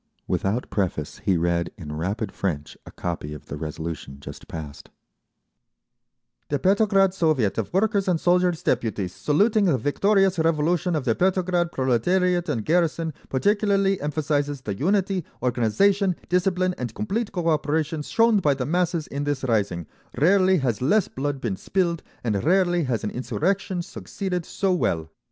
Without 0.27 0.67
preface 0.71 1.19
he 1.25 1.37
read 1.37 1.69
in 1.77 1.95
rapid 1.95 2.31
French 2.31 2.75
a 2.87 2.91
copy 2.91 3.35
of 3.35 3.45
the 3.45 3.55
resolution 3.55 4.19
just 4.19 4.47
passed: 4.47 4.89
The 6.49 6.57
Petrograd 6.57 7.13
Soviet 7.13 7.59
of 7.59 7.71
Workers' 7.71 8.07
and 8.07 8.19
Soldiers' 8.19 8.63
Deputies, 8.63 9.13
saluting 9.13 9.65
the 9.65 9.77
victorious 9.77 10.39
Revolution 10.39 10.95
of 10.95 11.05
the 11.05 11.13
Petrograd 11.13 11.71
proletariat 11.71 12.49
and 12.49 12.65
garrison, 12.65 13.13
particularly 13.29 14.01
emphasises 14.01 14.61
the 14.61 14.73
unity, 14.73 15.23
organisation, 15.43 16.15
discipline, 16.29 16.73
and 16.79 16.95
complete 16.95 17.31
cooperation 17.31 18.01
shown 18.01 18.39
by 18.39 18.55
the 18.55 18.65
masses 18.65 19.05
in 19.05 19.23
this 19.25 19.43
rising; 19.43 19.85
rarely 20.17 20.57
has 20.57 20.81
less 20.81 21.07
blood 21.07 21.39
been 21.39 21.55
spilled, 21.55 22.01
and 22.23 22.43
rarely 22.43 22.85
has 22.85 23.03
an 23.03 23.11
insurrection 23.11 23.83
succeeded 23.83 24.47
so 24.47 24.73
well. 24.73 25.11